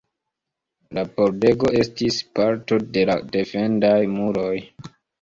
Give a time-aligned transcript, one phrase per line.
[0.97, 4.53] La pordego estis parto de la defendaj muroj.